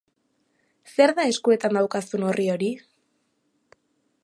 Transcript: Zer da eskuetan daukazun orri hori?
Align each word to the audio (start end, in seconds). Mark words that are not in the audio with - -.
Zer 0.93 1.13
da 1.19 1.25
eskuetan 1.33 1.77
daukazun 1.79 2.25
orri 2.31 2.47
hori? 2.57 2.73